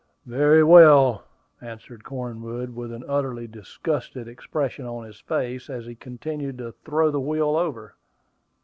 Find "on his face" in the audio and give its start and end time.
4.87-5.69